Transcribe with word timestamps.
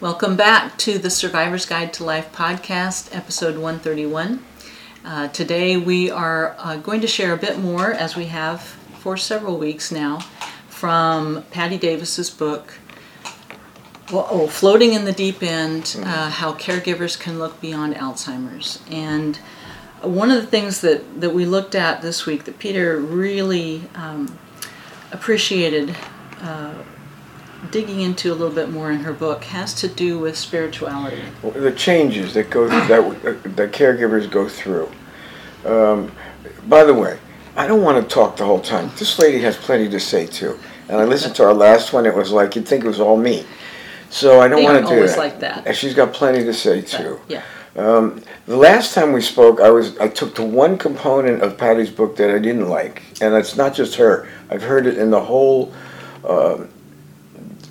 Welcome 0.00 0.36
back 0.36 0.78
to 0.78 0.96
the 0.96 1.10
Survivor's 1.10 1.66
Guide 1.66 1.92
to 1.94 2.04
Life 2.04 2.30
podcast, 2.32 3.12
episode 3.12 3.56
131. 3.56 4.44
Uh, 5.04 5.26
today 5.26 5.76
we 5.76 6.08
are 6.08 6.54
uh, 6.60 6.76
going 6.76 7.00
to 7.00 7.08
share 7.08 7.32
a 7.32 7.36
bit 7.36 7.58
more, 7.58 7.90
as 7.90 8.14
we 8.14 8.26
have 8.26 8.60
for 9.00 9.16
several 9.16 9.58
weeks 9.58 9.90
now, 9.90 10.20
from 10.68 11.42
Patti 11.50 11.78
Davis's 11.78 12.30
book, 12.30 12.78
well, 14.12 14.28
oh, 14.30 14.46
Floating 14.46 14.92
in 14.92 15.04
the 15.04 15.12
Deep 15.12 15.42
End 15.42 15.96
uh, 16.04 16.30
How 16.30 16.52
Caregivers 16.52 17.18
Can 17.18 17.40
Look 17.40 17.60
Beyond 17.60 17.96
Alzheimer's. 17.96 18.80
And 18.88 19.36
one 20.02 20.30
of 20.30 20.40
the 20.40 20.46
things 20.46 20.80
that, 20.82 21.20
that 21.20 21.30
we 21.30 21.44
looked 21.44 21.74
at 21.74 22.02
this 22.02 22.24
week 22.24 22.44
that 22.44 22.60
Peter 22.60 22.98
really 22.98 23.82
um, 23.96 24.38
appreciated 25.10 25.96
uh, 26.40 26.74
digging 27.70 28.00
into 28.00 28.32
a 28.32 28.34
little 28.34 28.54
bit 28.54 28.70
more 28.70 28.90
in 28.90 29.00
her 29.00 29.12
book 29.12 29.44
has 29.44 29.74
to 29.74 29.88
do 29.88 30.18
with 30.18 30.36
spirituality. 30.36 31.22
The 31.42 31.72
changes 31.72 32.34
that 32.34 32.50
go 32.50 32.68
that 32.68 33.42
the 33.56 33.68
caregivers 33.68 34.30
go 34.30 34.48
through. 34.48 34.90
Um, 35.64 36.12
by 36.68 36.84
the 36.84 36.94
way, 36.94 37.18
I 37.56 37.66
don't 37.66 37.82
want 37.82 38.02
to 38.02 38.14
talk 38.14 38.36
the 38.36 38.44
whole 38.44 38.60
time. 38.60 38.90
This 38.98 39.18
lady 39.18 39.38
has 39.40 39.56
plenty 39.56 39.88
to 39.88 39.98
say 40.00 40.26
too. 40.26 40.58
And 40.88 40.96
I 40.98 41.04
listened 41.04 41.34
to 41.36 41.44
our 41.44 41.52
last 41.52 41.92
one. 41.92 42.06
It 42.06 42.14
was 42.14 42.30
like 42.30 42.54
you'd 42.56 42.66
think 42.66 42.84
it 42.84 42.88
was 42.88 43.00
all 43.00 43.16
me. 43.16 43.44
So 44.10 44.40
I 44.40 44.48
don't 44.48 44.60
They 44.60 44.64
want 44.64 44.78
to 44.78 44.82
do 44.88 44.94
always 44.96 45.12
that. 45.12 45.18
like 45.18 45.40
that. 45.40 45.66
And 45.66 45.76
she's 45.76 45.94
got 45.94 46.12
plenty 46.12 46.44
to 46.44 46.54
say 46.54 46.80
too. 46.80 47.20
Yeah. 47.28 47.42
Um, 47.76 48.22
the 48.46 48.56
last 48.56 48.94
time 48.94 49.12
we 49.12 49.20
spoke, 49.20 49.60
I 49.60 49.70
was 49.70 49.96
I 49.98 50.08
took 50.08 50.34
the 50.34 50.42
one 50.44 50.78
component 50.78 51.42
of 51.42 51.58
Patti's 51.58 51.90
book 51.90 52.16
that 52.16 52.30
I 52.34 52.38
didn't 52.38 52.68
like, 52.68 53.02
and 53.20 53.34
it's 53.34 53.56
not 53.56 53.74
just 53.74 53.96
her. 53.96 54.26
I've 54.50 54.62
heard 54.62 54.86
it 54.86 54.96
in 54.96 55.10
the 55.10 55.20
whole 55.20 55.72
um 56.24 56.68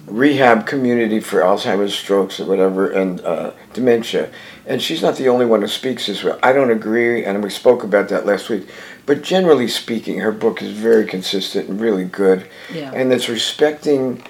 rehab 0.08 0.66
community 0.66 1.20
for 1.20 1.42
Alzheimer's, 1.42 1.94
strokes, 1.94 2.40
or 2.40 2.46
whatever, 2.46 2.90
and 2.90 3.22
uh, 3.22 3.52
dementia. 3.74 4.30
And 4.66 4.82
she's 4.82 5.02
not 5.02 5.18
the 5.18 5.30
only 5.30 5.46
one 5.46 5.62
who 5.62 5.68
speaks 5.68 6.08
this 6.08 6.24
way. 6.24 6.38
I 6.42 6.54
don't 6.54 6.72
agree, 6.72 7.24
and 7.24 7.44
we 7.44 7.50
spoke 7.50 7.84
about 7.84 8.10
that 8.10 8.26
last 8.26 8.50
week. 8.50 8.68
But 9.06 9.22
generally 9.22 9.68
speaking, 9.68 10.20
her 10.20 10.32
book 10.32 10.62
is 10.62 10.72
very 10.72 11.06
consistent 11.06 11.70
and 11.70 11.80
really 11.80 12.06
good, 12.06 12.48
Yeah. 12.74 12.92
and 12.94 13.12
it's 13.14 13.30
respecting 13.30 14.24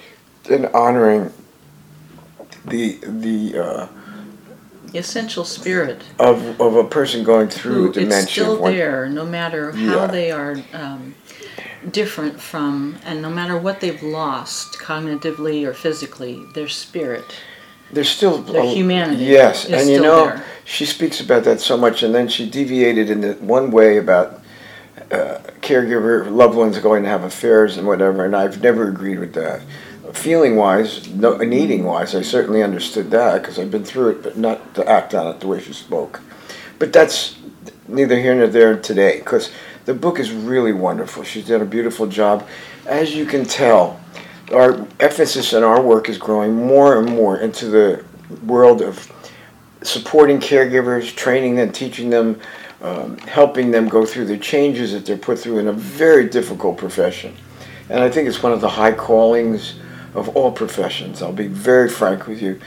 and 0.49 0.67
honoring 0.67 1.31
the 2.65 2.99
the. 3.03 3.57
Uh, 3.59 3.87
The 4.91 4.99
essential 4.99 5.43
spirit 5.45 6.02
of, 6.19 6.59
of 6.61 6.75
a 6.75 6.83
person 6.83 7.23
going 7.23 7.49
through 7.49 7.87
who 7.87 7.93
dementia. 7.93 8.19
it's 8.23 8.31
still 8.31 8.61
there 8.63 9.09
no 9.09 9.25
matter 9.25 9.71
how 9.71 10.02
Yeah. 10.02 10.07
they 10.07 10.31
are 10.31 10.55
um, 10.73 11.13
different 11.91 12.39
from 12.39 12.97
and 13.05 13.21
no 13.21 13.30
matter 13.30 13.57
what 13.57 13.80
they've 13.80 14.03
lost 14.03 14.77
cognitively 14.80 15.66
or 15.66 15.73
physically 15.73 16.43
their 16.53 16.67
spirit 16.67 17.23
There's 17.91 18.09
still 18.09 18.39
Their 18.41 18.63
a- 18.63 18.66
humanity 18.67 19.23
Yes, 19.25 19.66
and 19.66 19.89
you 19.89 20.02
know 20.02 20.25
there. 20.27 20.43
she 20.65 20.85
speaks 20.85 21.21
about 21.21 21.43
that 21.45 21.61
so 21.61 21.77
much, 21.77 22.03
and 22.03 22.13
then 22.13 22.27
she 22.27 22.49
deviated 22.49 23.09
in 23.09 23.21
the 23.21 23.33
one 23.35 23.71
way 23.71 23.97
about 23.97 24.41
uh, 25.11 25.39
caregiver 25.61 26.30
loved 26.30 26.55
ones 26.55 26.77
going 26.80 27.03
to 27.03 27.09
have 27.09 27.23
affairs 27.23 27.77
and 27.77 27.88
whatever, 27.88 28.25
and 28.25 28.35
I've 28.35 28.61
never 28.61 28.89
agreed 28.89 29.19
with 29.19 29.33
that. 29.35 29.61
Feeling 30.11 30.55
wise, 30.58 31.08
no, 31.09 31.38
needing 31.38 31.83
wise, 31.85 32.13
I 32.15 32.21
certainly 32.23 32.61
understood 32.63 33.09
that 33.11 33.41
because 33.41 33.58
I've 33.59 33.71
been 33.71 33.85
through 33.85 34.09
it, 34.09 34.23
but 34.23 34.38
not 34.38 34.73
to 34.75 34.85
act 34.89 35.13
on 35.13 35.27
it 35.27 35.39
the 35.39 35.47
way 35.47 35.61
she 35.61 35.71
spoke. 35.73 36.19
But 36.80 36.91
that's 36.91 37.38
neither 37.88 38.19
here 38.19 38.35
nor 38.35 38.47
there 38.47 38.77
today 38.77 39.19
because 39.19 39.49
the 39.88 39.93
book 39.93 40.19
is 40.19 40.33
really 40.33 40.73
wonderful. 40.73 41.23
She's 41.23 41.47
done 41.47 41.61
a 41.61 41.66
beautiful 41.66 42.07
job. 42.07 42.45
As 42.85 43.16
you 43.16 43.25
can 43.25 43.45
tell, 43.45 43.97
our 44.52 44.85
emphasis 44.99 45.53
in 45.53 45.63
our 45.63 45.81
work 45.81 46.09
is 46.09 46.17
growing 46.17 46.53
more 46.53 46.99
and 46.99 47.09
more 47.09 47.38
into 47.38 47.69
the 47.69 48.03
world 48.45 48.81
of 48.81 49.09
supporting 49.83 50.39
caregivers, 50.39 51.15
training 51.15 51.55
them, 51.55 51.71
teaching 51.71 52.09
them, 52.09 52.37
um, 52.81 53.17
helping 53.20 53.71
them 53.71 53.87
go 53.87 54.05
through 54.05 54.25
the 54.25 54.37
changes 54.37 54.92
that 54.92 55.05
they're 55.05 55.15
put 55.15 55.39
through 55.39 55.59
in 55.59 55.70
a 55.70 55.73
very 55.73 56.27
difficult 56.27 56.77
profession. 56.77 57.33
And 57.89 58.04
I 58.04 58.09
think 58.09 58.27
it's 58.27 58.43
one 58.43 58.52
of 58.52 58.59
the 58.59 58.67
high 58.67 58.92
callings 58.92 59.75
of 60.14 60.27
all 60.36 60.52
professions. 60.52 61.21
I'll 61.21 61.31
be 61.31 61.48
very 61.48 61.87
frank 61.87 62.27
with 62.27 62.42
you. 62.42 62.59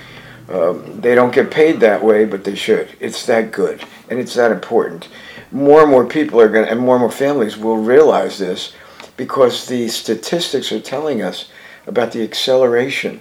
Um, 0.49 1.03
they 1.03 1.15
don't 1.15 1.35
get 1.35 1.51
paid 1.51 1.81
that 1.81 2.03
way, 2.03 2.25
but 2.25 2.45
they 2.45 2.55
should. 2.55 2.89
It's 2.99 3.27
that 3.27 3.53
good, 3.53 3.85
and 4.09 4.19
it's 4.19 4.33
that 4.35 4.51
important. 4.51 5.09
More 5.53 5.83
and 5.83 5.91
more 5.91 6.07
people 6.07 6.41
are 6.41 6.49
going 6.49 6.67
to, 6.67 6.71
and 6.71 6.81
more 6.81 6.97
and 6.97 7.03
more 7.03 7.11
families 7.11 7.57
will 7.57 7.77
realize 7.79 8.39
this 8.39 8.73
because 9.17 9.67
the 9.67 9.89
statistics 9.89 10.71
are 10.73 10.81
telling 10.81 11.23
us 11.23 11.51
about 11.87 12.13
the 12.13 12.23
acceleration 12.23 13.21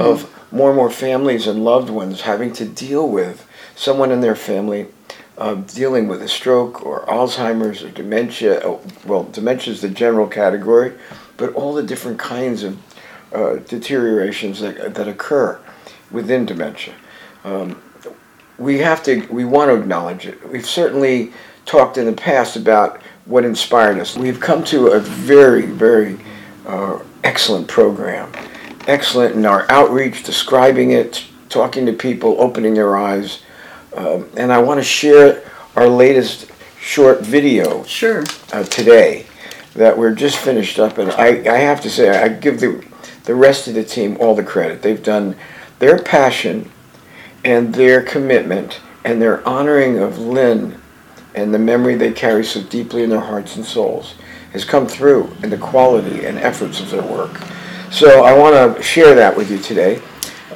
of 0.00 0.28
more 0.50 0.70
and 0.70 0.76
more 0.76 0.90
families 0.90 1.46
and 1.46 1.64
loved 1.64 1.90
ones 1.90 2.22
having 2.22 2.52
to 2.54 2.64
deal 2.64 3.08
with 3.08 3.46
someone 3.76 4.10
in 4.10 4.20
their 4.20 4.34
family 4.34 4.86
uh, 5.38 5.54
dealing 5.54 6.08
with 6.08 6.20
a 6.22 6.28
stroke 6.28 6.84
or 6.84 7.06
Alzheimer's 7.06 7.82
or 7.82 7.90
dementia. 7.90 8.60
Oh, 8.64 8.80
Well, 9.06 9.24
dementia 9.24 9.72
is 9.72 9.80
the 9.80 9.88
general 9.88 10.26
category, 10.26 10.92
but 11.36 11.52
all 11.54 11.72
the 11.72 11.82
different 11.84 12.18
kinds 12.18 12.62
of 12.64 12.78
uh, 13.32 13.56
deteriorations 13.68 14.60
that, 14.60 14.94
that 14.94 15.06
occur 15.08 15.58
within 16.10 16.44
dementia. 16.46 16.94
Um, 17.44 17.80
we 18.58 18.78
have 18.78 19.02
to, 19.04 19.26
we 19.30 19.44
want 19.44 19.70
to 19.70 19.76
acknowledge 19.76 20.26
it. 20.26 20.46
We've 20.50 20.66
certainly 20.66 21.32
talked 21.70 21.98
in 21.98 22.04
the 22.04 22.12
past 22.12 22.56
about 22.56 23.00
what 23.26 23.44
inspired 23.44 23.96
us. 24.00 24.16
We've 24.16 24.40
come 24.40 24.64
to 24.64 24.88
a 24.88 24.98
very, 24.98 25.66
very 25.66 26.18
uh, 26.66 26.98
excellent 27.22 27.68
program. 27.68 28.32
Excellent 28.88 29.36
in 29.36 29.46
our 29.46 29.70
outreach, 29.70 30.24
describing 30.24 30.90
it, 30.90 31.24
talking 31.48 31.86
to 31.86 31.92
people, 31.92 32.40
opening 32.40 32.74
their 32.74 32.96
eyes. 32.96 33.44
Um, 33.96 34.28
and 34.36 34.52
I 34.52 34.58
want 34.58 34.80
to 34.80 34.84
share 34.84 35.48
our 35.76 35.88
latest 35.88 36.50
short 36.80 37.20
video 37.20 37.84
sure 37.84 38.24
uh, 38.52 38.64
today 38.64 39.26
that 39.74 39.96
we're 39.96 40.14
just 40.14 40.38
finished 40.38 40.80
up, 40.80 40.98
and 40.98 41.12
I, 41.12 41.54
I 41.54 41.58
have 41.58 41.80
to 41.82 41.90
say 41.90 42.08
I 42.10 42.28
give 42.28 42.58
the 42.58 42.84
the 43.24 43.34
rest 43.36 43.68
of 43.68 43.74
the 43.74 43.84
team 43.84 44.16
all 44.18 44.34
the 44.34 44.42
credit. 44.42 44.82
They've 44.82 45.02
done 45.02 45.36
their 45.78 45.98
passion 45.98 46.68
and 47.44 47.72
their 47.72 48.02
commitment 48.02 48.80
and 49.04 49.22
their 49.22 49.46
honoring 49.46 49.98
of 49.98 50.18
Lynn 50.18 50.79
and 51.34 51.52
the 51.54 51.58
memory 51.58 51.94
they 51.94 52.12
carry 52.12 52.44
so 52.44 52.62
deeply 52.62 53.02
in 53.02 53.10
their 53.10 53.20
hearts 53.20 53.56
and 53.56 53.64
souls 53.64 54.14
has 54.52 54.64
come 54.64 54.86
through 54.86 55.30
in 55.42 55.50
the 55.50 55.56
quality 55.58 56.24
and 56.24 56.38
efforts 56.38 56.80
of 56.80 56.90
their 56.90 57.02
work. 57.02 57.40
So 57.90 58.24
I 58.24 58.36
want 58.36 58.76
to 58.76 58.82
share 58.82 59.14
that 59.14 59.36
with 59.36 59.50
you 59.50 59.58
today. 59.58 60.00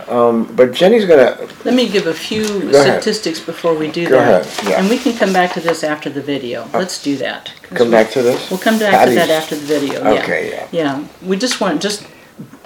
Um, 0.09 0.55
but 0.55 0.73
Jenny's 0.73 1.07
going 1.07 1.21
to 1.21 1.49
let 1.65 1.75
me 1.75 1.89
give 1.89 2.07
a 2.07 2.13
few 2.13 2.45
Go 2.47 2.81
ahead. 2.81 3.03
statistics 3.03 3.41
before 3.41 3.75
we 3.75 3.91
do 3.91 4.07
Go 4.07 4.19
that 4.19 4.43
ahead, 4.43 4.65
yeah. 4.69 4.77
Uh, 4.77 4.81
and 4.81 4.91
we 4.91 4.99
can 4.99 5.17
come 5.17 5.33
back 5.33 5.55
to 5.55 5.61
this 5.61 5.83
after 5.83 6.11
the 6.11 6.21
video 6.21 6.69
let's 6.75 7.03
do 7.03 7.17
that. 7.17 7.51
come 7.71 7.91
back 7.91 8.11
to 8.11 8.21
this. 8.21 8.51
we'll 8.51 8.61
come 8.61 8.79
back 8.79 8.93
Patti's- 8.93 9.15
to 9.15 9.21
that 9.21 9.31
after 9.31 9.55
the 9.55 9.65
video 9.65 10.03
yeah. 10.03 10.23
Okay, 10.23 10.51
yeah. 10.51 10.69
Yeah, 10.73 11.09
we 11.23 11.39
just 11.39 11.59
want, 11.59 11.81
just 11.81 12.07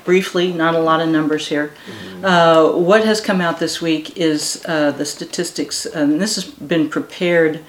briefly, 0.05 0.53
not 0.53 0.75
a 0.75 0.81
lot 0.81 1.01
of 1.01 1.09
numbers 1.11 1.47
here. 1.47 1.73
Mm-hmm. 1.87 2.25
Uh, 2.25 2.73
what 2.77 3.05
has 3.05 3.21
come 3.21 3.41
out 3.41 3.61
this 3.61 3.81
week 3.81 4.17
is 4.17 4.65
uh, 4.67 4.91
the 4.91 5.05
statistics, 5.05 5.87
and 5.87 6.21
this 6.21 6.35
has 6.35 6.45
been 6.45 6.89
prepared 6.91 7.65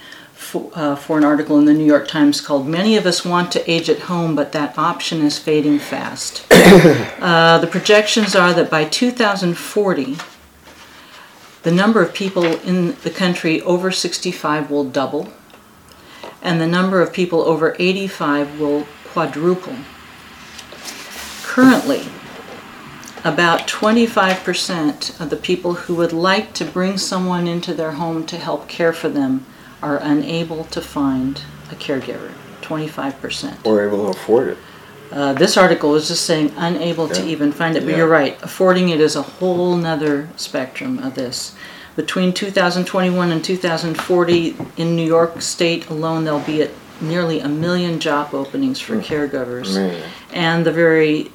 for, 0.49 0.71
uh, 0.73 0.95
for 0.95 1.19
an 1.19 1.23
article 1.23 1.59
in 1.59 1.65
the 1.65 1.73
New 1.73 1.85
York 1.85 2.07
Times 2.07 2.41
called 2.41 2.67
Many 2.67 2.97
of 2.97 3.05
Us 3.05 3.23
Want 3.23 3.51
to 3.51 3.71
Age 3.71 3.87
at 3.87 3.99
Home, 4.01 4.35
but 4.35 4.51
that 4.53 4.77
option 4.79 5.21
is 5.21 5.37
fading 5.37 5.77
fast. 5.77 6.43
uh, 6.51 7.59
the 7.59 7.67
projections 7.67 8.35
are 8.35 8.51
that 8.53 8.69
by 8.69 8.85
2040, 8.85 10.17
the 11.61 11.71
number 11.71 12.01
of 12.01 12.15
people 12.15 12.43
in 12.43 12.95
the 13.03 13.11
country 13.11 13.61
over 13.61 13.91
65 13.91 14.71
will 14.71 14.85
double, 14.85 15.31
and 16.41 16.59
the 16.59 16.67
number 16.67 16.99
of 16.99 17.13
people 17.13 17.41
over 17.41 17.75
85 17.77 18.59
will 18.59 18.87
quadruple. 19.05 19.75
Currently, 21.43 22.07
about 23.23 23.67
25% 23.67 25.21
of 25.21 25.29
the 25.29 25.35
people 25.35 25.73
who 25.73 25.93
would 25.95 26.13
like 26.13 26.53
to 26.53 26.65
bring 26.65 26.97
someone 26.97 27.47
into 27.47 27.75
their 27.75 27.91
home 27.91 28.25
to 28.25 28.37
help 28.37 28.67
care 28.67 28.93
for 28.93 29.09
them 29.09 29.45
are 29.81 29.97
unable 29.97 30.65
to 30.65 30.81
find 30.81 31.41
a 31.71 31.75
caregiver. 31.75 32.31
25%. 32.61 33.63
We're 33.65 33.87
able 33.87 34.05
to 34.11 34.17
afford 34.17 34.49
it. 34.49 34.57
Uh, 35.11 35.33
this 35.33 35.57
article 35.57 35.95
is 35.95 36.07
just 36.07 36.25
saying 36.25 36.53
unable 36.55 37.07
to 37.07 37.25
even 37.25 37.51
find 37.51 37.75
it, 37.75 37.83
but 37.83 37.91
Yeah. 37.91 37.97
you're 37.97 38.07
right. 38.07 38.37
Affording 38.43 38.89
it 38.89 38.99
is 38.99 39.15
a 39.15 39.23
whole 39.23 39.75
nother 39.75 40.29
spectrum 40.35 40.99
of 40.99 41.15
this. 41.15 41.53
Between 41.95 42.31
2021 42.31 43.31
and 43.31 43.43
2040, 43.43 44.55
in 44.77 44.95
New 44.95 45.05
York 45.05 45.41
State 45.41 45.89
alone, 45.89 46.25
there'll 46.25 46.39
be 46.39 46.61
at 46.61 46.69
nearly 47.01 47.39
a 47.39 47.47
million 47.47 47.99
job 47.99 48.33
openings 48.35 48.79
for 48.79 48.97
caregivers. 48.97 49.73
Man. 49.73 50.01
And 50.31 50.65
the 50.65 50.71
very 50.71 51.31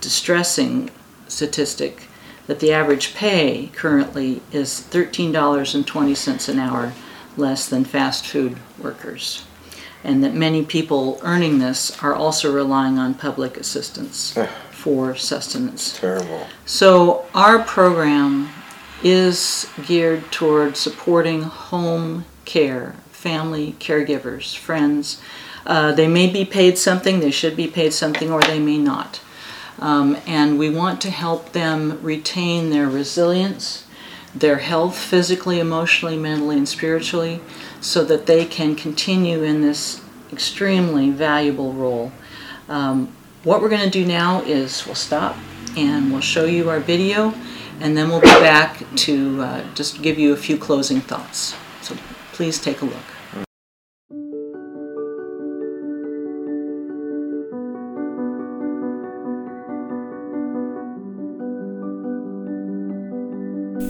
distressing 0.00 0.90
statistic 1.28 2.08
that 2.48 2.58
the 2.58 2.72
average 2.72 3.14
pay 3.14 3.70
currently 3.74 4.42
is 4.50 4.84
$13.20 4.90 6.48
an 6.48 6.58
hour 6.58 6.92
less 7.36 7.68
than 7.68 7.84
fast 7.84 8.26
food 8.26 8.56
workers. 8.78 9.44
And 10.04 10.22
that 10.24 10.34
many 10.34 10.64
people 10.64 11.20
earning 11.22 11.58
this 11.58 12.02
are 12.02 12.14
also 12.14 12.52
relying 12.52 12.98
on 12.98 13.14
public 13.14 13.56
assistance 13.56 14.36
for 14.70 15.14
sustenance. 15.14 15.98
Terrible. 15.98 16.46
So 16.66 17.24
our 17.34 17.60
program 17.60 18.50
is 19.02 19.68
geared 19.86 20.30
toward 20.32 20.76
supporting 20.76 21.42
home 21.42 22.24
care, 22.44 22.94
family 23.10 23.76
caregivers, 23.78 24.56
friends. 24.56 25.20
Uh, 25.64 25.92
they 25.92 26.08
may 26.08 26.28
be 26.28 26.44
paid 26.44 26.78
something, 26.78 27.20
they 27.20 27.30
should 27.30 27.56
be 27.56 27.68
paid 27.68 27.92
something, 27.92 28.32
or 28.32 28.42
they 28.42 28.58
may 28.58 28.78
not. 28.78 29.20
Um, 29.78 30.16
and 30.26 30.58
we 30.58 30.70
want 30.70 31.00
to 31.02 31.10
help 31.10 31.52
them 31.52 32.00
retain 32.02 32.70
their 32.70 32.88
resilience, 32.88 33.84
their 34.34 34.58
health 34.58 34.96
physically, 34.96 35.60
emotionally, 35.60 36.16
mentally, 36.16 36.56
and 36.56 36.68
spiritually, 36.68 37.40
so 37.80 38.04
that 38.04 38.26
they 38.26 38.44
can 38.44 38.74
continue 38.74 39.42
in 39.42 39.60
this 39.60 40.00
extremely 40.32 41.10
valuable 41.10 41.72
role. 41.72 42.12
Um, 42.68 43.12
what 43.44 43.60
we're 43.60 43.68
going 43.68 43.82
to 43.82 43.90
do 43.90 44.06
now 44.06 44.42
is 44.42 44.86
we'll 44.86 44.94
stop 44.94 45.36
and 45.76 46.10
we'll 46.12 46.20
show 46.20 46.44
you 46.44 46.70
our 46.70 46.80
video, 46.80 47.34
and 47.80 47.96
then 47.96 48.08
we'll 48.08 48.20
be 48.20 48.26
back 48.26 48.82
to 48.96 49.42
uh, 49.42 49.74
just 49.74 50.02
give 50.02 50.18
you 50.18 50.32
a 50.32 50.36
few 50.36 50.56
closing 50.56 51.00
thoughts. 51.00 51.54
So 51.82 51.96
please 52.32 52.58
take 52.58 52.82
a 52.82 52.84
look. 52.84 53.11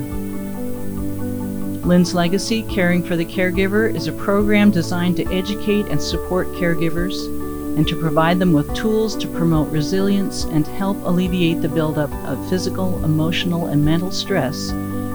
Lynn's 1.86 2.14
Legacy 2.14 2.64
Caring 2.64 3.04
for 3.04 3.16
the 3.16 3.26
Caregiver 3.26 3.94
is 3.94 4.08
a 4.08 4.14
program 4.14 4.72
designed 4.72 5.18
to 5.18 5.34
educate 5.34 5.86
and 5.88 6.02
support 6.02 6.48
caregivers 6.50 7.28
and 7.76 7.88
to 7.88 8.00
provide 8.00 8.40
them 8.40 8.54
with 8.54 8.74
tools 8.76 9.16
to 9.18 9.28
promote 9.28 9.70
resilience 9.70 10.46
and 10.46 10.66
help 10.66 10.98
alleviate 11.04 11.62
the 11.62 11.70
buildup 11.70 12.12
of 12.26 12.50
physical, 12.50 13.04
emotional, 13.04 13.68
and 13.68 13.84
mental 13.84 14.12
stress 14.12 14.72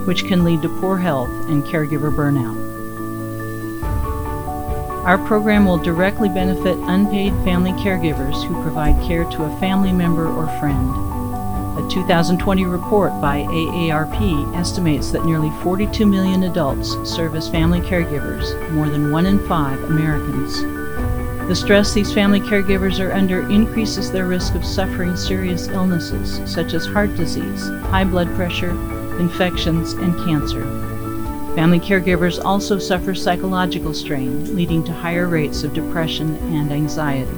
which 0.09 0.25
can 0.25 0.43
lead 0.43 0.63
to 0.63 0.71
poor 0.81 0.97
health 0.97 1.29
and 1.51 1.63
caregiver 1.65 2.11
burnout. 2.11 2.57
Our 5.05 5.19
program 5.19 5.67
will 5.67 5.77
directly 5.77 6.31
benefit 6.31 6.79
unpaid 6.79 7.35
family 7.45 7.73
caregivers 7.73 8.43
who 8.47 8.63
provide 8.63 9.07
care 9.07 9.25
to 9.25 9.45
a 9.45 9.61
family 9.61 9.93
member 9.93 10.27
or 10.27 10.47
friend. 10.61 10.89
A 11.79 11.87
2020 11.91 12.65
report 12.65 13.21
by 13.21 13.43
AARP 13.43 14.57
estimates 14.57 15.11
that 15.11 15.27
nearly 15.27 15.51
42 15.63 16.07
million 16.07 16.45
adults 16.45 16.97
serve 17.05 17.37
as 17.37 17.51
family 17.51 17.83
caregivers, 17.83 18.73
more 18.73 18.89
than 18.89 19.13
one 19.13 19.27
in 19.27 19.47
five 19.47 19.79
Americans. 19.85 20.63
The 21.49 21.55
stress 21.55 21.93
these 21.93 22.15
family 22.15 22.41
caregivers 22.41 22.99
are 22.99 23.13
under 23.13 23.47
increases 23.51 24.11
their 24.11 24.27
risk 24.27 24.55
of 24.55 24.65
suffering 24.65 25.17
serious 25.17 25.69
illnesses 25.69 26.41
such 26.51 26.73
as 26.73 26.87
heart 26.87 27.15
disease, 27.15 27.69
high 27.91 28.05
blood 28.05 28.35
pressure, 28.35 28.73
infections, 29.19 29.93
and 29.93 30.15
cancer. 30.25 30.63
Family 31.55 31.81
caregivers 31.81 32.43
also 32.45 32.79
suffer 32.79 33.15
psychological 33.15 33.93
strain, 33.93 34.55
leading 34.55 34.85
to 34.85 34.93
higher 34.93 35.27
rates 35.27 35.65
of 35.65 35.75
depression 35.75 36.37
and 36.55 36.73
anxiety. 36.73 37.31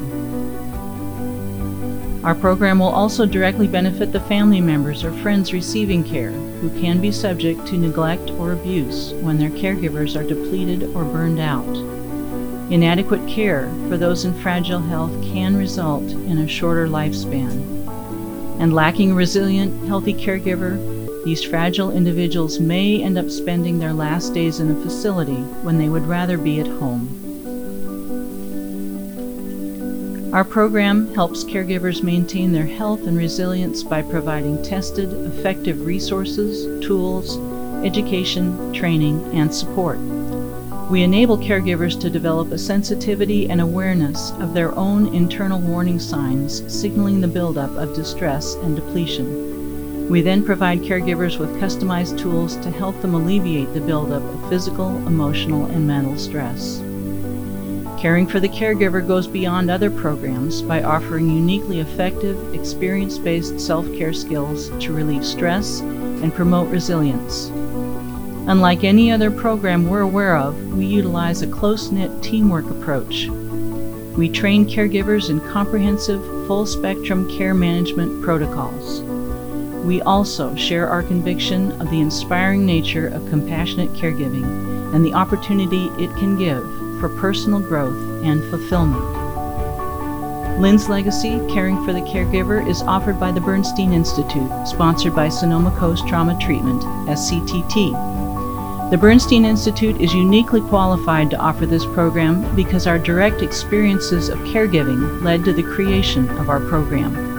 Our 2.22 2.34
program 2.34 2.80
will 2.80 2.88
also 2.88 3.24
directly 3.24 3.66
benefit 3.66 4.12
the 4.12 4.20
family 4.20 4.60
members 4.60 5.04
or 5.04 5.12
friends 5.22 5.54
receiving 5.54 6.04
care 6.04 6.32
who 6.32 6.68
can 6.78 7.00
be 7.00 7.10
subject 7.10 7.66
to 7.68 7.78
neglect 7.78 8.30
or 8.32 8.52
abuse 8.52 9.14
when 9.22 9.38
their 9.38 9.48
caregivers 9.48 10.20
are 10.20 10.28
depleted 10.28 10.82
or 10.94 11.04
burned 11.04 11.40
out. 11.40 11.74
Inadequate 12.70 13.26
care 13.26 13.72
for 13.88 13.96
those 13.96 14.26
in 14.26 14.34
fragile 14.34 14.80
health 14.80 15.12
can 15.32 15.56
result 15.56 16.04
in 16.04 16.36
a 16.38 16.46
shorter 16.46 16.86
lifespan. 16.86 17.88
And 18.60 18.74
lacking 18.74 19.12
a 19.12 19.14
resilient, 19.14 19.88
healthy 19.88 20.12
caregiver 20.12 20.76
these 21.25 21.44
fragile 21.44 21.90
individuals 21.90 22.58
may 22.58 23.02
end 23.02 23.19
up 23.19 23.28
spending 23.31 23.78
their 23.78 23.93
last 23.93 24.32
days 24.32 24.58
in 24.58 24.70
a 24.70 24.82
facility 24.82 25.43
when 25.62 25.76
they 25.76 25.88
would 25.88 26.06
rather 26.06 26.38
be 26.38 26.61
at 26.61 26.67
home. 26.67 27.20
Our 30.32 30.44
program 30.44 31.12
helps 31.14 31.43
caregivers 31.43 32.05
maintain 32.05 32.52
their 32.52 32.67
health 32.67 33.06
and 33.06 33.19
resilience 33.19 33.82
by 33.82 34.02
providing 34.02 34.62
tested, 34.62 35.12
effective 35.26 35.84
resources, 35.84 36.87
tools, 36.87 37.37
education, 37.84 38.73
training, 38.73 39.25
and 39.34 39.52
support. 39.52 39.99
We 40.88 41.02
enable 41.02 41.37
caregivers 41.37 42.00
to 42.00 42.11
develop 42.11 42.52
a 42.52 42.58
sensitivity 42.58 43.50
and 43.50 43.61
awareness 43.61 44.31
of 44.38 44.55
their 44.55 44.75
own 44.75 45.12
internal 45.14 45.61
warning 45.61 45.99
signs 45.99 46.62
signaling 46.73 47.20
the 47.20 47.28
buildup 47.28 47.70
of 47.73 47.94
distress 47.94 48.55
and 48.55 48.76
depletion. 48.76 49.50
We 50.10 50.22
then 50.22 50.44
provide 50.44 50.80
caregivers 50.80 51.38
with 51.38 51.60
customized 51.60 52.18
tools 52.18 52.56
to 52.56 52.70
help 52.72 53.00
them 53.00 53.14
alleviate 53.14 53.72
the 53.72 53.80
buildup 53.80 54.24
of 54.24 54.48
physical, 54.48 54.88
emotional, 55.06 55.66
and 55.66 55.86
mental 55.86 56.18
stress. 56.18 56.80
Caring 57.96 58.26
for 58.26 58.40
the 58.40 58.48
caregiver 58.48 59.06
goes 59.06 59.28
beyond 59.28 59.70
other 59.70 59.88
programs 59.88 60.62
by 60.62 60.82
offering 60.82 61.30
uniquely 61.30 61.78
effective, 61.78 62.54
experience 62.54 63.18
based 63.18 63.60
self 63.60 63.86
care 63.94 64.12
skills 64.12 64.70
to 64.80 64.92
relieve 64.92 65.24
stress 65.24 65.78
and 65.78 66.34
promote 66.34 66.68
resilience. 66.70 67.50
Unlike 68.49 68.82
any 68.82 69.12
other 69.12 69.30
program 69.30 69.88
we're 69.88 70.00
aware 70.00 70.37
of, 70.37 70.61
we 70.73 70.87
utilize 70.87 71.42
a 71.42 71.46
close 71.46 71.92
knit 71.92 72.11
teamwork 72.20 72.68
approach. 72.68 73.28
We 74.16 74.28
train 74.28 74.68
caregivers 74.68 75.30
in 75.30 75.38
comprehensive, 75.52 76.20
full 76.49 76.66
spectrum 76.66 77.30
care 77.30 77.54
management 77.54 78.25
protocols. 78.25 79.04
We 79.84 80.02
also 80.02 80.54
share 80.56 80.88
our 80.88 81.02
conviction 81.02 81.72
of 81.80 81.90
the 81.90 82.00
inspiring 82.00 82.66
nature 82.66 83.08
of 83.08 83.28
compassionate 83.28 83.92
caregiving 83.94 84.94
and 84.94 85.04
the 85.04 85.14
opportunity 85.14 85.87
it 85.99 86.14
can 86.16 86.37
give 86.37 86.62
for 87.00 87.08
personal 87.08 87.60
growth 87.60 87.96
and 88.22 88.42
fulfillment. 88.50 89.20
Lynn's 90.60 90.90
Legacy, 90.90 91.40
Caring 91.50 91.82
for 91.87 91.94
the 91.94 92.02
Caregiver, 92.02 92.68
is 92.68 92.82
offered 92.82 93.18
by 93.18 93.32
the 93.32 93.40
Bernstein 93.40 93.94
Institute, 93.94 94.50
sponsored 94.68 95.14
by 95.14 95.30
Sonoma 95.30 95.70
Coast 95.78 96.06
Trauma 96.06 96.38
Treatment, 96.38 96.82
SCTT. 97.08 98.90
The 98.90 98.99
Bernstein 98.99 99.46
Institute 99.46 99.99
is 100.00 100.12
uniquely 100.12 100.60
qualified 100.60 101.30
to 101.30 101.38
offer 101.38 101.64
this 101.64 101.87
program 101.87 102.54
because 102.54 102.87
our 102.87 102.99
direct 102.99 103.40
experiences 103.40 104.28
of 104.28 104.38
caregiving 104.40 105.22
led 105.22 105.44
to 105.44 105.54
the 105.54 105.62
creation 105.62 106.28
of 106.38 106.50
our 106.50 106.60
program. 106.60 107.29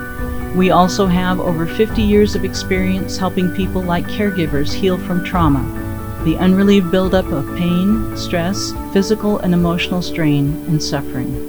We 0.55 0.69
also 0.69 1.07
have 1.07 1.39
over 1.39 1.65
50 1.65 2.01
years 2.01 2.35
of 2.35 2.43
experience 2.43 3.17
helping 3.17 3.55
people 3.55 3.81
like 3.81 4.05
caregivers 4.05 4.73
heal 4.73 4.97
from 4.97 5.23
trauma, 5.23 5.63
the 6.25 6.37
unrelieved 6.37 6.91
buildup 6.91 7.25
of 7.27 7.47
pain, 7.55 8.17
stress, 8.17 8.73
physical 8.91 9.39
and 9.39 9.53
emotional 9.53 10.01
strain, 10.01 10.47
and 10.67 10.83
suffering. 10.83 11.47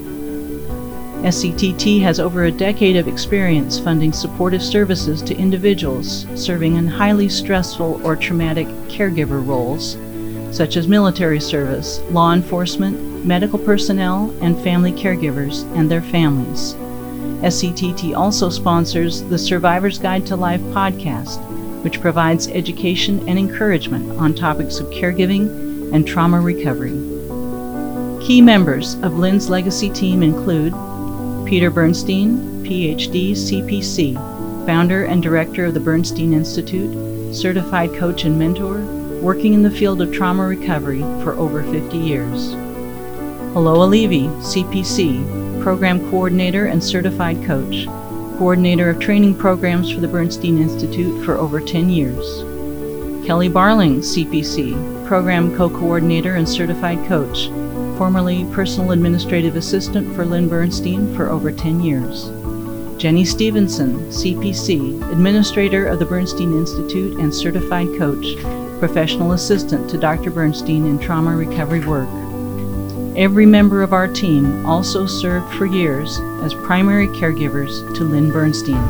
SCTT 1.25 2.01
has 2.03 2.21
over 2.21 2.45
a 2.45 2.53
decade 2.53 2.97
of 2.97 3.09
experience 3.09 3.79
funding 3.79 4.13
supportive 4.13 4.63
services 4.63 5.21
to 5.23 5.37
individuals 5.37 6.27
serving 6.37 6.77
in 6.77 6.87
highly 6.87 7.29
stressful 7.29 8.01
or 8.05 8.15
traumatic 8.15 8.69
caregiver 8.89 9.45
roles, 9.45 9.97
such 10.57 10.77
as 10.77 10.87
military 10.87 11.41
service, 11.41 12.01
law 12.11 12.33
enforcement, 12.33 13.25
medical 13.25 13.59
personnel, 13.59 14.33
and 14.41 14.57
family 14.61 14.93
caregivers 14.93 15.65
and 15.77 15.91
their 15.91 16.03
families. 16.03 16.77
SCTT 17.43 18.17
also 18.17 18.49
sponsors 18.49 19.23
the 19.25 19.39
Survivor's 19.39 19.99
Guide 19.99 20.25
to 20.27 20.37
Life 20.37 20.61
podcast, 20.73 21.41
which 21.83 22.01
provides 22.01 22.49
education 22.49 23.29
and 23.29 23.39
encouragement 23.39 24.19
on 24.19 24.35
topics 24.35 24.79
of 24.79 24.89
caregiving 24.91 25.93
and 25.93 26.07
trauma 26.07 26.41
recovery. 26.41 26.93
Key 28.25 28.41
members 28.41 28.95
of 29.03 29.19
Lynn's 29.19 29.51
legacy 29.51 29.91
team 29.91 30.23
include 30.23 30.73
Peter 31.45 31.71
Bernstein, 31.71 32.65
PhD, 32.65 33.33
CPC, 33.33 34.15
founder 34.65 35.05
and 35.05 35.21
director 35.23 35.65
of 35.67 35.75
the 35.75 35.81
Bernstein 35.81 36.33
Institute, 36.33 37.35
certified 37.35 37.93
coach 37.95 38.25
and 38.25 38.39
mentor, 38.39 38.79
working 39.21 39.55
in 39.55 39.63
the 39.63 39.71
field 39.71 40.01
of 40.01 40.13
trauma 40.13 40.47
recovery 40.47 41.01
for 41.25 41.33
over 41.33 41.65
50 41.65 41.99
years. 41.99 42.55
Haloa 43.55 43.89
Levy, 43.89 44.29
CPC, 44.41 45.42
Program 45.63 46.01
Coordinator 46.11 46.67
and 46.67 46.83
Certified 46.83 47.45
Coach, 47.45 47.87
Coordinator 48.37 48.91
of 48.91 48.99
Training 48.99 49.37
Programs 49.37 49.93
for 49.93 50.01
the 50.01 50.09
Bernstein 50.09 50.59
Institute 50.59 51.25
for 51.25 51.37
over 51.37 51.61
10 51.61 51.89
years. 51.89 52.43
Kelly 53.25 53.49
Barling, 53.49 53.99
CPC, 53.99 55.07
Program 55.07 55.57
Co 55.57 55.71
Coordinator 55.71 56.35
and 56.35 56.49
Certified 56.49 57.07
Coach, 57.07 57.47
formerly 57.97 58.45
Personal 58.47 58.91
Administrative 58.91 59.55
Assistant 59.55 60.13
for 60.17 60.27
Lynn 60.27 60.49
Bernstein 60.49 61.15
for 61.15 61.29
over 61.29 61.53
10 61.53 61.81
years. 61.81 62.31
Jenny 63.01 63.25
Stevenson, 63.25 64.01
CPC, 64.11 65.13
Administrator 65.13 65.87
of 65.87 66.01
the 66.01 66.07
Bernstein 66.07 66.59
Institute 66.59 67.21
and 67.21 67.33
Certified 67.33 67.87
Coach, 67.97 68.35
Professional 68.81 69.31
Assistant 69.31 69.89
to 69.91 69.97
Dr. 69.97 70.33
Bernstein 70.33 70.87
in 70.87 70.99
Trauma 70.99 71.37
Recovery 71.37 71.87
Work. 71.87 72.09
Every 73.17 73.45
member 73.45 73.83
of 73.83 73.93
our 73.93 74.09
team 74.09 74.65
also 74.65 75.05
served 75.05 75.53
for 75.55 75.67
years 75.67 76.19
as 76.43 76.55
primary 76.55 77.09
caregivers 77.09 77.95
to 77.95 78.05
Lynn 78.05 78.31
Bernstein. 78.31 78.83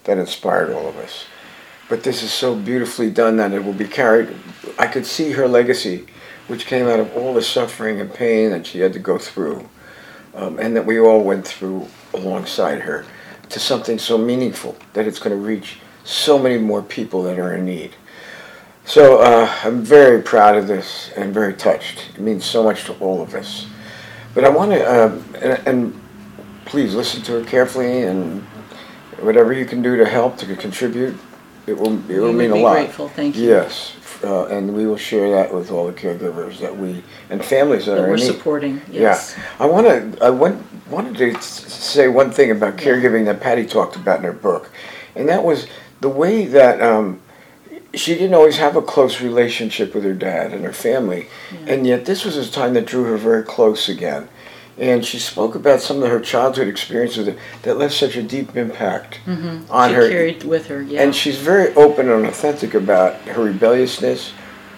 that 0.04 0.18
inspired 0.18 0.70
all 0.70 0.86
of 0.86 0.96
us 0.96 1.24
but 1.88 2.02
this 2.02 2.22
is 2.22 2.32
so 2.32 2.54
beautifully 2.54 3.10
done 3.10 3.36
that 3.36 3.52
it 3.52 3.64
will 3.64 3.72
be 3.72 3.86
carried. 3.86 4.34
I 4.78 4.86
could 4.86 5.06
see 5.06 5.32
her 5.32 5.46
legacy, 5.46 6.06
which 6.46 6.66
came 6.66 6.86
out 6.86 7.00
of 7.00 7.14
all 7.16 7.34
the 7.34 7.42
suffering 7.42 8.00
and 8.00 8.12
pain 8.12 8.50
that 8.50 8.66
she 8.66 8.80
had 8.80 8.92
to 8.94 8.98
go 8.98 9.18
through, 9.18 9.68
um, 10.34 10.58
and 10.58 10.74
that 10.76 10.86
we 10.86 10.98
all 10.98 11.22
went 11.22 11.46
through 11.46 11.88
alongside 12.12 12.80
her, 12.80 13.04
to 13.50 13.60
something 13.60 13.98
so 13.98 14.16
meaningful 14.16 14.76
that 14.94 15.06
it's 15.06 15.18
going 15.18 15.36
to 15.36 15.42
reach 15.42 15.78
so 16.04 16.38
many 16.38 16.58
more 16.58 16.82
people 16.82 17.22
that 17.22 17.38
are 17.38 17.54
in 17.54 17.64
need. 17.64 17.94
So 18.84 19.20
uh, 19.20 19.52
I'm 19.64 19.82
very 19.82 20.22
proud 20.22 20.56
of 20.56 20.66
this 20.66 21.10
and 21.16 21.32
very 21.32 21.54
touched. 21.54 22.10
It 22.14 22.20
means 22.20 22.44
so 22.44 22.62
much 22.62 22.84
to 22.84 22.92
all 22.94 23.22
of 23.22 23.34
us. 23.34 23.66
But 24.34 24.44
I 24.44 24.50
want 24.50 24.72
to, 24.72 25.06
um, 25.06 25.24
and, 25.40 25.66
and 25.66 26.00
please 26.66 26.94
listen 26.94 27.22
to 27.22 27.38
it 27.38 27.46
carefully 27.46 28.02
and 28.02 28.42
whatever 29.20 29.52
you 29.52 29.64
can 29.64 29.80
do 29.82 29.96
to 29.96 30.04
help, 30.04 30.36
to 30.38 30.56
contribute, 30.56 31.16
it 31.66 31.78
will, 31.78 31.98
it 32.10 32.18
will 32.18 32.32
mean 32.32 32.50
a 32.50 32.56
lot. 32.56 32.74
grateful, 32.74 33.08
thank 33.08 33.36
you. 33.36 33.48
Yes, 33.48 33.96
uh, 34.22 34.46
and 34.46 34.74
we 34.74 34.86
will 34.86 34.98
share 34.98 35.30
that 35.30 35.52
with 35.52 35.70
all 35.70 35.86
the 35.86 35.92
caregivers 35.92 36.58
that 36.58 36.76
we, 36.76 37.02
and 37.30 37.42
families 37.42 37.86
that 37.86 37.92
That 37.92 38.04
are 38.04 38.08
we're 38.08 38.14
in 38.14 38.20
supporting, 38.20 38.82
yes. 38.90 39.34
Yeah, 39.36 39.44
I 39.60 39.66
want 39.66 39.86
to. 39.86 40.24
I 40.24 40.30
want, 40.30 40.62
wanted 40.90 41.16
to 41.16 41.40
say 41.42 42.08
one 42.08 42.30
thing 42.30 42.50
about 42.50 42.76
caregiving 42.76 43.24
that 43.26 43.40
Patti 43.40 43.64
talked 43.64 43.96
about 43.96 44.18
in 44.18 44.24
her 44.24 44.32
book, 44.32 44.70
and 45.16 45.28
that 45.28 45.42
was 45.42 45.68
the 46.00 46.08
way 46.08 46.44
that 46.46 46.82
um, 46.82 47.22
she 47.96 48.14
didn't 48.14 48.34
always 48.34 48.56
have 48.58 48.76
a 48.76 48.82
close 48.82 49.20
relationship 49.20 49.94
with 49.94 50.04
her 50.04 50.14
dad 50.14 50.52
and 50.52 50.64
her 50.64 50.72
family, 50.72 51.28
and 51.66 51.86
yet 51.86 52.04
this 52.04 52.24
was 52.24 52.36
a 52.36 52.50
time 52.50 52.74
that 52.74 52.86
drew 52.86 53.04
her 53.04 53.16
very 53.16 53.42
close 53.42 53.88
again 53.88 54.28
and 54.76 55.04
she 55.04 55.18
spoke 55.18 55.54
about 55.54 55.80
some 55.80 56.02
of 56.02 56.10
her 56.10 56.20
childhood 56.20 56.66
experiences 56.66 57.36
that 57.62 57.78
left 57.78 57.94
such 57.94 58.16
a 58.16 58.22
deep 58.22 58.56
impact 58.56 59.20
mm-hmm. 59.24 59.70
on 59.70 59.90
she 59.90 59.94
her. 59.94 60.08
carried 60.08 60.42
with 60.42 60.66
her, 60.66 60.82
yeah. 60.82 61.02
And 61.02 61.14
she's 61.14 61.38
very 61.38 61.72
open 61.74 62.08
and 62.08 62.26
authentic 62.26 62.74
about 62.74 63.14
her 63.22 63.44
rebelliousness, 63.44 64.32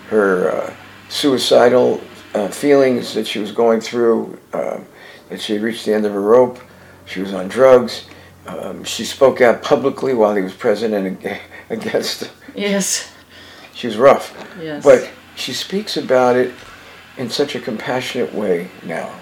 her 0.08 0.50
uh, 0.50 0.74
suicidal 1.08 2.00
uh, 2.34 2.48
feelings 2.48 3.14
that 3.14 3.26
she 3.26 3.38
was 3.38 3.52
going 3.52 3.80
through, 3.80 4.38
uh, 4.52 4.80
that 5.30 5.40
she 5.40 5.54
had 5.54 5.62
reached 5.62 5.86
the 5.86 5.94
end 5.94 6.04
of 6.04 6.12
her 6.12 6.20
rope, 6.20 6.58
she 7.06 7.20
was 7.20 7.32
on 7.32 7.48
drugs. 7.48 8.06
Um, 8.46 8.84
she 8.84 9.04
spoke 9.04 9.40
out 9.40 9.62
publicly 9.62 10.14
while 10.14 10.34
he 10.34 10.42
was 10.42 10.54
president 10.54 11.24
against. 11.70 12.30
Yes. 12.54 13.12
She 13.74 13.86
was 13.86 13.98
rough. 13.98 14.34
Yes. 14.58 14.82
But 14.82 15.10
she 15.34 15.52
speaks 15.52 15.98
about 15.98 16.36
it 16.36 16.54
in 17.18 17.28
such 17.28 17.54
a 17.54 17.60
compassionate 17.60 18.32
way 18.32 18.70
now 18.82 19.14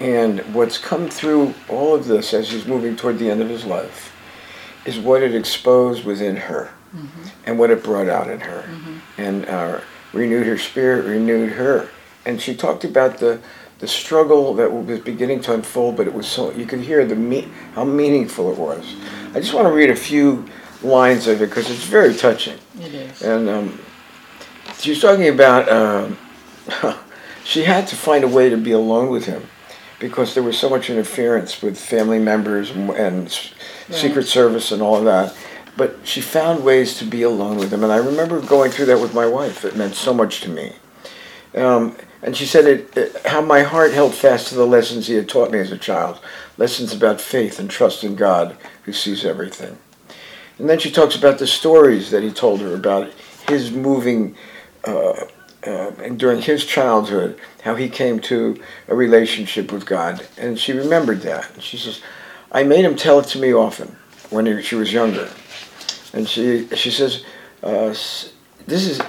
and 0.00 0.40
what's 0.54 0.78
come 0.78 1.08
through 1.08 1.54
all 1.68 1.94
of 1.94 2.06
this 2.06 2.32
as 2.32 2.50
he's 2.50 2.66
moving 2.66 2.96
toward 2.96 3.18
the 3.18 3.30
end 3.30 3.42
of 3.42 3.48
his 3.48 3.66
life 3.66 4.16
is 4.86 4.98
what 4.98 5.22
it 5.22 5.34
exposed 5.34 6.04
within 6.04 6.34
her 6.34 6.70
mm-hmm. 6.94 7.28
and 7.44 7.58
what 7.58 7.70
it 7.70 7.84
brought 7.84 8.08
out 8.08 8.28
in 8.30 8.40
her 8.40 8.62
mm-hmm. 8.62 8.98
and 9.18 9.46
uh, 9.46 9.80
renewed 10.14 10.46
her 10.46 10.56
spirit, 10.56 11.04
renewed 11.04 11.52
her. 11.52 11.88
And 12.24 12.40
she 12.40 12.56
talked 12.56 12.84
about 12.84 13.18
the, 13.18 13.40
the 13.80 13.88
struggle 13.88 14.54
that 14.54 14.70
was 14.70 15.00
beginning 15.00 15.40
to 15.40 15.54
unfold, 15.54 15.96
but 15.96 16.06
it 16.06 16.12
was 16.12 16.26
so, 16.26 16.52
you 16.52 16.66
could 16.66 16.80
hear 16.80 17.04
the 17.04 17.16
me- 17.16 17.48
how 17.74 17.84
meaningful 17.84 18.52
it 18.52 18.58
was. 18.58 18.94
I 19.34 19.40
just 19.40 19.54
want 19.54 19.66
to 19.66 19.72
read 19.72 19.90
a 19.90 19.96
few 19.96 20.46
lines 20.82 21.26
of 21.26 21.40
it 21.40 21.48
because 21.48 21.70
it's 21.70 21.84
very 21.84 22.14
touching. 22.14 22.58
It 22.78 22.94
is. 22.94 23.22
And 23.22 23.48
um, 23.48 23.80
she 24.78 24.90
was 24.90 25.00
talking 25.00 25.28
about 25.28 25.68
um, 25.70 26.18
she 27.44 27.64
had 27.64 27.86
to 27.88 27.96
find 27.96 28.22
a 28.22 28.28
way 28.28 28.50
to 28.50 28.56
be 28.56 28.72
alone 28.72 29.10
with 29.10 29.24
him 29.24 29.46
because 29.98 30.34
there 30.34 30.42
was 30.42 30.58
so 30.58 30.68
much 30.68 30.90
interference 30.90 31.62
with 31.62 31.78
family 31.78 32.18
members 32.18 32.70
and, 32.70 32.90
and 32.90 33.22
right. 33.24 33.54
Secret 33.90 34.26
Service 34.26 34.72
and 34.72 34.82
all 34.82 34.96
of 34.96 35.04
that. 35.04 35.36
But 35.76 35.96
she 36.04 36.20
found 36.20 36.64
ways 36.64 36.98
to 36.98 37.04
be 37.04 37.22
alone 37.22 37.56
with 37.56 37.72
him, 37.72 37.82
and 37.84 37.92
I 37.92 37.96
remember 37.96 38.40
going 38.40 38.70
through 38.70 38.86
that 38.86 39.00
with 39.00 39.14
my 39.14 39.26
wife. 39.26 39.64
It 39.64 39.76
meant 39.76 39.94
so 39.94 40.12
much 40.12 40.40
to 40.42 40.50
me. 40.50 40.72
Um, 41.54 41.96
and 42.22 42.36
she 42.36 42.46
said 42.46 42.66
it, 42.66 42.96
it, 42.96 43.26
how 43.26 43.40
my 43.40 43.62
heart 43.62 43.92
held 43.92 44.14
fast 44.14 44.48
to 44.48 44.54
the 44.54 44.66
lessons 44.66 45.06
he 45.06 45.14
had 45.14 45.28
taught 45.28 45.50
me 45.50 45.58
as 45.58 45.72
a 45.72 45.78
child, 45.78 46.20
lessons 46.58 46.92
about 46.92 47.20
faith 47.20 47.58
and 47.58 47.70
trust 47.70 48.04
in 48.04 48.14
God 48.14 48.56
who 48.84 48.92
sees 48.92 49.24
everything. 49.24 49.78
And 50.58 50.68
then 50.68 50.78
she 50.78 50.90
talks 50.90 51.16
about 51.16 51.38
the 51.38 51.46
stories 51.46 52.10
that 52.10 52.22
he 52.22 52.30
told 52.30 52.60
her 52.60 52.74
about 52.74 53.10
his 53.48 53.70
moving 53.70 54.36
uh, 54.84 55.24
uh, 55.66 55.90
and 56.02 56.18
during 56.18 56.40
his 56.40 56.64
childhood, 56.64 57.38
how 57.62 57.74
he 57.74 57.88
came 57.88 58.18
to 58.20 58.60
a 58.88 58.94
relationship 58.94 59.72
with 59.72 59.86
God. 59.86 60.26
And 60.38 60.58
she 60.58 60.72
remembered 60.72 61.20
that. 61.22 61.50
And 61.54 61.62
she 61.62 61.76
says, 61.76 62.00
I 62.52 62.62
made 62.62 62.84
him 62.84 62.96
tell 62.96 63.18
it 63.20 63.26
to 63.28 63.38
me 63.38 63.52
often 63.52 63.96
when 64.30 64.46
he, 64.46 64.62
she 64.62 64.74
was 64.74 64.92
younger. 64.92 65.28
And 66.12 66.28
she, 66.28 66.66
she 66.74 66.90
says, 66.90 67.24
uh, 67.62 67.88
this 67.88 68.86
is 68.86 69.00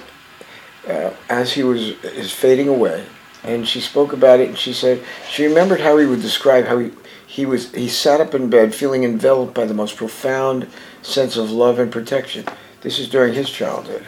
uh, 0.88 1.10
as 1.28 1.52
he 1.52 1.62
was 1.62 1.90
is 2.04 2.32
fading 2.32 2.68
away. 2.68 3.04
And 3.44 3.66
she 3.66 3.80
spoke 3.80 4.12
about 4.12 4.38
it 4.38 4.48
and 4.48 4.58
she 4.58 4.72
said, 4.72 5.02
she 5.28 5.46
remembered 5.46 5.80
how 5.80 5.98
he 5.98 6.06
would 6.06 6.22
describe 6.22 6.66
how 6.66 6.78
he, 6.78 6.92
he 7.26 7.44
was, 7.44 7.72
he 7.74 7.88
sat 7.88 8.20
up 8.20 8.34
in 8.34 8.48
bed 8.48 8.72
feeling 8.72 9.02
enveloped 9.02 9.52
by 9.52 9.64
the 9.64 9.74
most 9.74 9.96
profound 9.96 10.68
sense 11.02 11.36
of 11.36 11.50
love 11.50 11.80
and 11.80 11.90
protection. 11.90 12.44
This 12.82 13.00
is 13.00 13.08
during 13.08 13.34
his 13.34 13.50
childhood 13.50 14.06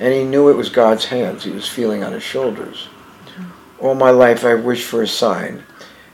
and 0.00 0.14
he 0.14 0.24
knew 0.24 0.48
it 0.48 0.56
was 0.56 0.70
God's 0.70 1.04
hands 1.04 1.44
he 1.44 1.50
was 1.50 1.68
feeling 1.68 2.02
on 2.02 2.12
his 2.12 2.22
shoulders. 2.22 2.88
All 3.78 3.94
my 3.94 4.10
life 4.10 4.44
I've 4.44 4.64
wished 4.64 4.86
for 4.86 5.02
a 5.02 5.06
sign. 5.06 5.62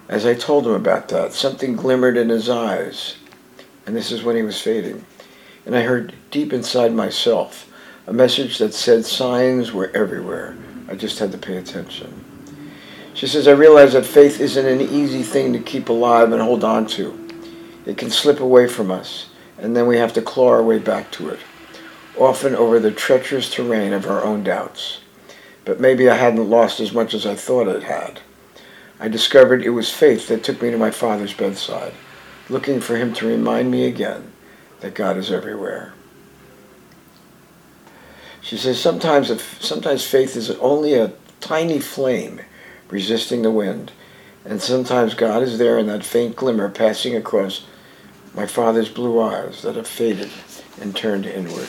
As 0.09 0.27
I 0.27 0.35
told 0.35 0.67
him 0.67 0.73
about 0.73 1.09
that, 1.09 1.33
something 1.33 1.77
glimmered 1.77 2.17
in 2.17 2.29
his 2.29 2.49
eyes, 2.49 3.17
and 3.87 3.97
this 3.97 4.11
is 4.11 4.23
when 4.23 4.37
he 4.37 4.43
was 4.43 4.61
fading. 4.61 5.05
And 5.65 5.75
I 5.75 5.83
heard 5.83 6.15
deep 6.31 6.53
inside 6.53 6.93
myself 6.93 7.73
a 8.07 8.13
message 8.13 8.59
that 8.59 8.73
said 8.73 9.05
signs 9.05 9.73
were 9.73 9.91
everywhere. 9.93 10.57
I 10.89 10.95
just 10.95 11.19
had 11.19 11.33
to 11.33 11.39
pay 11.39 11.57
attention. 11.57 12.25
She 13.15 13.27
says, 13.27 13.49
I 13.49 13.53
realize 13.53 13.95
that 13.95 14.07
faith 14.07 14.41
isn't 14.41 14.67
an 14.67 14.81
easy 14.81 15.23
thing 15.23 15.53
to 15.53 15.59
keep 15.59 15.89
alive 15.89 16.31
and 16.31 16.41
hold 16.41 16.63
on 16.63 16.87
to. 16.89 17.19
It 17.85 17.99
can 17.99 18.11
slip 18.11 18.39
away 18.39 18.69
from 18.69 18.91
us, 18.91 19.31
and 19.59 19.75
then 19.75 19.87
we 19.89 19.97
have 19.97 20.13
to 20.13 20.23
claw 20.23 20.51
our 20.51 20.63
way 20.63 20.79
back 20.79 21.11
to 21.13 21.31
it, 21.31 21.41
often 22.17 22.55
over 22.55 22.79
the 22.79 22.93
treacherous 22.93 23.51
terrain 23.51 23.93
of 23.93 24.07
our 24.07 24.23
own 24.23 24.45
doubts. 24.45 25.01
But 25.65 25.81
maybe 25.81 26.09
I 26.09 26.15
hadn't 26.15 26.49
lost 26.49 26.79
as 26.79 26.93
much 26.93 27.13
as 27.13 27.27
I 27.27 27.35
thought 27.35 27.67
it 27.67 27.83
had. 27.83 28.21
I 29.01 29.09
discovered 29.09 29.63
it 29.63 29.71
was 29.71 29.91
faith 29.93 30.29
that 30.29 30.45
took 30.45 30.63
me 30.63 30.71
to 30.71 30.79
my 30.79 30.93
father's 30.93 31.35
bedside, 31.35 31.93
looking 32.49 32.81
for 32.81 32.97
him 32.97 33.13
to 33.15 33.27
remind 33.27 33.71
me 33.71 33.87
again 33.87 34.31
that 34.81 34.95
God 34.95 35.17
is 35.17 35.33
everywhere. 35.33 35.93
She 38.47 38.57
says 38.57 38.81
sometimes, 38.81 39.43
sometimes 39.59 40.07
faith 40.07 40.37
is 40.37 40.51
only 40.51 40.95
a 40.95 41.13
tiny 41.41 41.81
flame 41.81 42.43
resisting 42.89 43.43
the 43.43 43.51
wind, 43.51 43.91
and 44.45 44.63
sometimes 44.63 45.15
God 45.15 45.43
is 45.43 45.59
there 45.59 45.81
in 45.81 45.89
that 45.89 46.05
faint 46.05 46.37
glimmer 46.37 46.69
passing 46.69 47.17
across 47.17 47.67
my 48.37 48.47
father's 48.47 48.89
blue 48.89 49.21
eyes 49.21 49.63
that 49.63 49.75
have 49.75 49.89
faded 49.89 50.31
and 50.81 50.95
turned 50.95 51.27
inward. 51.27 51.67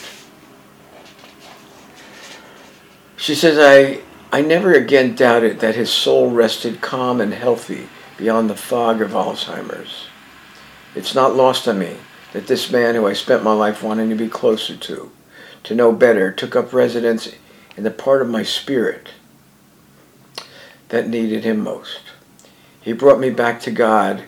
She 3.16 3.34
says, 3.34 3.58
I, 3.58 4.02
I 4.32 4.42
never 4.42 4.72
again 4.74 5.16
doubted 5.16 5.62
that 5.62 5.74
his 5.74 5.90
soul 5.90 6.30
rested 6.30 6.80
calm 6.80 7.20
and 7.20 7.34
healthy 7.34 7.90
beyond 8.18 8.52
the 8.52 8.56
fog 8.56 9.02
of 9.02 9.16
Alzheimer's. 9.16 10.06
It's 10.94 11.16
not 11.16 11.36
lost 11.36 11.68
on 11.68 11.80
me 11.80 11.98
that 12.34 12.46
this 12.46 12.72
man 12.72 12.94
who 12.94 13.08
I 13.08 13.14
spent 13.14 13.44
my 13.44 13.54
life 13.54 13.82
wanting 13.82 14.10
to 14.10 14.16
be 14.16 14.30
closer 14.30 14.78
to, 14.78 15.12
to 15.68 15.76
know 15.76 15.92
better, 15.92 16.32
took 16.32 16.56
up 16.56 16.72
residence 16.72 17.30
in 17.76 17.84
the 17.84 17.92
part 17.92 18.22
of 18.22 18.30
my 18.30 18.42
spirit 18.42 19.10
that 20.88 21.10
needed 21.10 21.44
him 21.44 21.62
most. 21.62 22.00
He 22.80 22.94
brought 22.94 23.20
me 23.20 23.32
back 23.32 23.60
to 23.62 23.72
God 23.72 24.24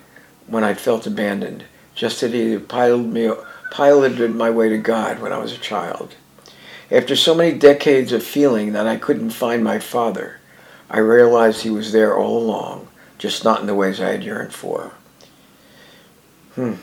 when 0.47 0.65
I 0.65 0.73
felt 0.73 1.07
abandoned, 1.07 1.63
just 1.95 2.21
as 2.23 2.33
he 2.33 2.57
piloted, 2.57 3.13
me, 3.13 3.31
piloted 3.71 4.35
my 4.35 4.49
way 4.49 4.67
to 4.67 4.77
God 4.77 5.21
when 5.21 5.31
I 5.31 5.37
was 5.37 5.53
a 5.53 5.57
child. 5.57 6.15
After 6.91 7.15
so 7.15 7.33
many 7.33 7.57
decades 7.57 8.11
of 8.11 8.21
feeling 8.21 8.73
that 8.73 8.85
I 8.85 8.97
couldn't 8.97 9.29
find 9.29 9.63
my 9.63 9.79
father, 9.79 10.41
I 10.89 10.99
realized 10.99 11.61
he 11.61 11.69
was 11.69 11.93
there 11.93 12.17
all 12.17 12.37
along, 12.37 12.89
just 13.17 13.45
not 13.45 13.61
in 13.61 13.67
the 13.67 13.75
ways 13.75 14.01
I 14.01 14.11
had 14.11 14.25
yearned 14.25 14.53
for. 14.53 14.91
Hmm, 16.55 16.73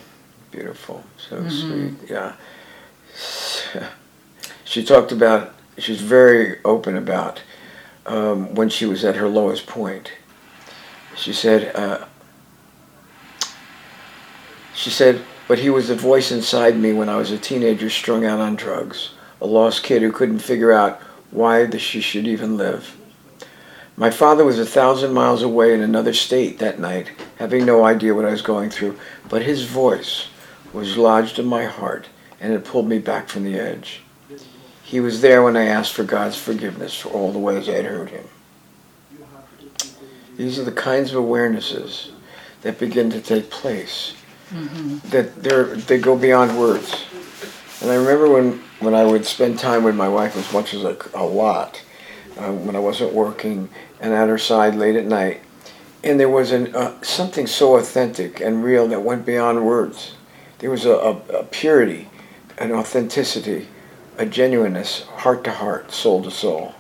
beautiful, 0.50 1.04
so 1.18 1.42
mm-hmm. 1.42 1.98
sweet, 1.98 2.10
yeah. 2.10 2.36
She 4.66 4.85
talked 4.85 5.12
about, 5.12 5.54
she 5.78 5.92
was 5.92 6.00
very 6.00 6.58
open 6.64 6.96
about 6.96 7.40
um, 8.04 8.52
when 8.56 8.68
she 8.68 8.85
was 8.85 9.04
at 9.04 9.14
her 9.14 9.28
lowest 9.28 9.68
point. 9.68 10.11
She 11.14 11.32
said, 11.32 11.75
uh, 11.76 12.04
she 14.75 14.90
said, 14.90 15.23
but 15.46 15.61
he 15.61 15.70
was 15.70 15.87
the 15.87 15.94
voice 15.94 16.32
inside 16.32 16.76
me 16.76 16.92
when 16.92 17.08
I 17.08 17.14
was 17.14 17.30
a 17.30 17.38
teenager 17.38 17.88
strung 17.88 18.26
out 18.26 18.40
on 18.40 18.56
drugs, 18.56 19.11
a 19.40 19.46
lost 19.46 19.85
kid 19.85 20.02
who 20.02 20.11
couldn't 20.11 20.40
figure 20.40 20.73
out 20.73 21.00
why 21.30 21.70
she 21.76 22.00
should 22.00 22.26
even 22.26 22.56
live. 22.56 22.96
My 23.96 24.11
father 24.11 24.44
was 24.44 24.58
a 24.58 24.66
thousand 24.66 25.14
miles 25.14 25.42
away 25.42 25.75
in 25.75 25.80
another 25.80 26.12
state 26.12 26.58
that 26.58 26.80
night, 26.80 27.12
having 27.37 27.64
no 27.64 27.85
idea 27.85 28.16
what 28.16 28.25
I 28.25 28.32
was 28.32 28.42
going 28.42 28.70
through, 28.70 28.99
but 29.28 29.42
his 29.42 29.62
voice 29.62 30.26
was 30.73 30.99
lodged 30.99 31.38
in 31.38 31.46
my 31.46 31.66
heart 31.66 32.08
and 32.40 32.52
it 32.52 32.64
pulled 32.64 32.88
me 32.88 32.99
back 32.99 33.28
from 33.28 33.44
the 33.44 33.58
edge. 33.58 34.02
He 34.86 35.00
was 35.00 35.20
there 35.20 35.42
when 35.42 35.56
I 35.56 35.64
asked 35.64 35.94
for 35.94 36.04
God's 36.04 36.36
forgiveness 36.36 36.94
for 36.94 37.08
all 37.08 37.32
the 37.32 37.40
ways 37.40 37.68
I 37.68 37.72
had 37.72 37.86
hurt 37.86 38.08
him. 38.08 38.24
These 40.36 40.60
are 40.60 40.64
the 40.64 40.70
kinds 40.70 41.12
of 41.12 41.24
awarenesses 41.24 42.10
that 42.62 42.78
begin 42.78 43.10
to 43.10 43.20
take 43.20 43.50
place. 43.50 44.14
Mm-hmm. 44.50 44.98
That 45.10 45.42
they 45.42 45.96
they 45.96 45.98
go 45.98 46.16
beyond 46.16 46.56
words. 46.56 47.04
And 47.80 47.90
I 47.90 47.96
remember 47.96 48.30
when, 48.30 48.60
when 48.78 48.94
I 48.94 49.02
would 49.02 49.26
spend 49.26 49.58
time 49.58 49.82
with 49.82 49.96
my 49.96 50.08
wife 50.08 50.36
as 50.36 50.52
much 50.52 50.72
as 50.72 50.84
a, 50.84 50.96
a 51.14 51.25
lot, 51.25 51.82
uh, 52.36 52.52
when 52.52 52.76
I 52.76 52.78
wasn't 52.78 53.12
working 53.12 53.68
and 54.00 54.14
at 54.14 54.28
her 54.28 54.38
side 54.38 54.76
late 54.76 54.94
at 54.94 55.04
night, 55.04 55.40
and 56.04 56.20
there 56.20 56.28
was 56.28 56.52
an, 56.52 56.76
uh, 56.76 57.02
something 57.02 57.49
so 57.49 57.76
authentic 57.76 58.40
and 58.40 58.62
real 58.62 58.86
that 58.86 59.02
went 59.02 59.26
beyond 59.26 59.66
words. 59.66 60.14
There 60.60 60.70
was 60.70 60.86
a, 60.86 60.92
a, 60.92 61.10
a 61.40 61.42
purity, 61.42 62.08
an 62.56 62.70
authenticity 62.70 63.66
a 64.18 64.26
genuineness, 64.26 65.02
heart 65.02 65.44
to 65.44 65.52
heart, 65.52 65.92
soul 65.92 66.22
to 66.22 66.30
soul. 66.30 66.74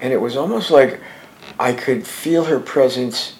And 0.00 0.12
it 0.12 0.20
was 0.20 0.36
almost 0.36 0.70
like 0.70 1.00
I 1.58 1.72
could 1.72 2.06
feel 2.06 2.44
her 2.44 2.58
presence 2.58 3.38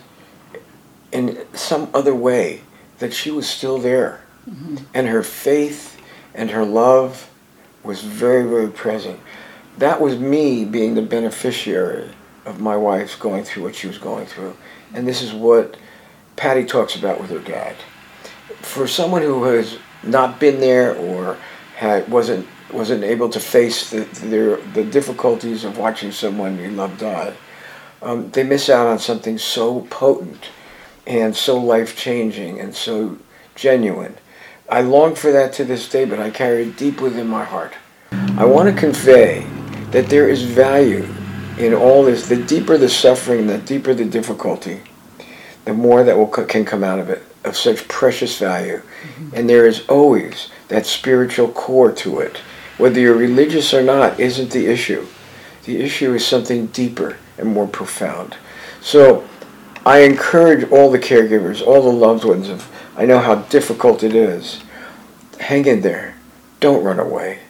in 1.12 1.44
some 1.52 1.90
other 1.92 2.14
way, 2.14 2.62
that 2.98 3.12
she 3.12 3.31
was 3.31 3.48
still 3.48 3.78
there. 3.78 4.20
Mm-hmm. 4.48 4.76
And 4.94 5.09
her 5.09 5.22
faith 5.22 6.00
and 6.35 6.50
her 6.50 6.64
love 6.64 7.28
was 7.83 8.02
very, 8.02 8.48
very 8.48 8.68
present. 8.68 9.20
That 9.78 10.00
was 10.00 10.18
me 10.18 10.64
being 10.64 10.94
the 10.94 11.02
beneficiary 11.02 12.11
of 12.44 12.61
my 12.61 12.76
wife's 12.76 13.14
going 13.14 13.44
through 13.44 13.64
what 13.64 13.74
she 13.74 13.87
was 13.87 13.98
going 13.98 14.26
through. 14.26 14.57
And 14.94 15.07
this 15.07 15.22
is 15.22 15.33
what 15.33 15.76
Patti 16.37 16.64
talks 16.64 16.96
about 16.96 17.20
with 17.20 17.31
her 17.31 17.38
dad. 17.38 17.76
For 18.61 18.87
someone 18.87 19.22
who 19.22 19.44
has 19.44 19.78
not 20.02 20.40
been 20.40 20.61
there 20.61 20.96
or 20.96 21.37
had, 21.76 22.09
wasn't 22.11 22.46
wasn't 22.73 23.05
able 23.05 23.29
to 23.29 23.41
face 23.41 23.91
the, 23.91 24.01
the, 24.21 24.63
the 24.75 24.85
difficulties 24.85 25.65
of 25.65 25.79
watching 25.79 26.13
someone 26.13 26.59
you 26.59 26.71
love 26.71 26.99
die, 26.99 27.35
um, 28.01 28.31
they 28.31 28.43
miss 28.43 28.69
out 28.69 28.87
on 28.87 28.99
something 28.99 29.39
so 29.39 29.83
potent 29.83 30.51
and 31.07 31.35
so 31.37 31.59
life 31.59 31.97
changing 31.97 32.61
and 32.61 32.75
so 32.75 33.19
genuine. 33.55 34.17
I 34.69 34.81
long 34.81 35.15
for 35.15 35.33
that 35.33 35.53
to 35.55 35.65
this 35.65 35.89
day, 35.89 36.05
but 36.05 36.19
I 36.19 36.31
carry 36.31 36.63
it 36.65 36.77
deep 36.77 37.01
within 37.01 37.27
my 37.27 37.45
heart. 37.45 37.75
I 38.11 38.45
want 38.45 38.75
to 38.75 38.79
convey 38.79 39.47
that 39.91 40.07
there 40.09 40.29
is 40.29 40.43
value 40.43 41.07
in 41.59 41.75
all 41.75 42.05
this. 42.05 42.29
The 42.29 42.43
deeper 42.43 42.79
the 42.79 42.89
suffering, 42.89 43.47
the 43.47 43.59
deeper 43.59 43.95
the 43.95 44.05
difficulty, 44.05 44.81
the 45.65 45.75
more 45.75 46.03
that 46.05 46.17
will 46.17 46.27
can 46.27 46.65
come 46.65 46.83
out 46.83 46.99
of 46.99 47.11
it 47.11 47.23
of 47.45 47.57
such 47.57 47.89
precious 47.89 48.39
value. 48.39 48.79
Mm-hmm. 48.79 49.31
And 49.35 49.49
there 49.49 49.67
is 49.67 49.87
always 49.89 50.51
that 50.69 50.87
spiritual 50.87 51.49
core 51.49 51.93
to 51.93 52.21
it 52.21 52.41
whether 52.79 53.01
you're 53.01 53.17
religious 53.17 53.73
or 53.73 53.83
not 53.83 54.19
isn't 54.19 54.51
the 54.51 54.67
issue. 54.67 55.07
The 55.65 55.81
issue 55.81 56.15
is 56.15 56.27
something 56.27 56.67
deeper 56.67 57.17
and 57.39 57.49
more 57.49 57.67
profound. 57.67 58.37
So 58.81 59.29
I 59.87 60.01
encourage 60.01 60.69
all 60.71 60.91
the 60.91 60.99
caregivers, 60.99 61.65
all 61.65 61.83
the 61.83 61.89
loved 61.89 62.25
ones 62.25 62.49
of 62.49 62.69
I 62.97 63.07
know 63.07 63.21
how 63.21 63.37
difficult 63.37 64.03
it 64.03 64.15
is. 64.15 64.63
Hang 65.41 65.67
in 65.67 65.81
there. 65.81 66.15
Don't 66.61 66.85
run 66.85 67.01
away. 67.01 67.41